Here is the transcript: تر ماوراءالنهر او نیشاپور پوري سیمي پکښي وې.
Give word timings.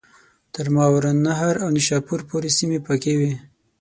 تر 0.53 0.65
ماوراءالنهر 0.75 1.55
او 1.63 1.69
نیشاپور 1.75 2.19
پوري 2.29 2.49
سیمي 2.57 2.79
پکښي 2.85 3.13
وې. 3.19 3.33